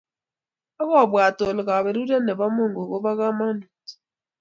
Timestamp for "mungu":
2.55-2.81